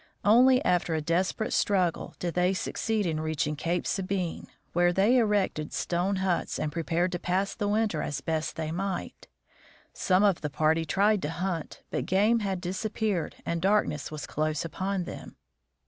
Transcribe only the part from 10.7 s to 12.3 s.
tried to hunt, but